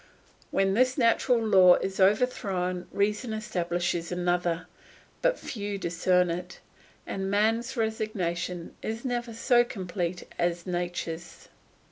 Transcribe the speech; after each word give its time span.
When 0.49 0.73
this 0.73 0.97
natural 0.97 1.37
law 1.39 1.75
is 1.75 1.99
overthrown 1.99 2.87
reason 2.91 3.33
establishes 3.33 4.11
another, 4.11 4.65
but 5.21 5.37
few 5.37 5.77
discern 5.77 6.31
it, 6.31 6.59
and 7.05 7.29
man's 7.29 7.77
resignation 7.77 8.75
is 8.81 9.05
never 9.05 9.31
so 9.31 9.63
complete 9.63 10.23
as 10.39 10.65
nature's. 10.65 11.49